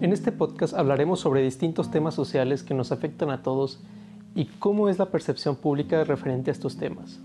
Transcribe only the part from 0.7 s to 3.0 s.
hablaremos sobre distintos temas sociales que nos